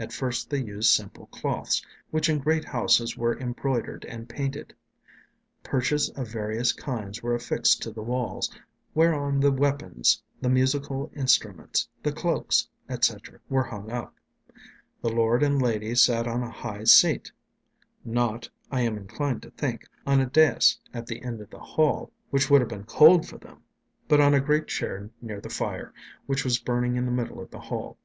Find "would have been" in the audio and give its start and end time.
22.50-22.82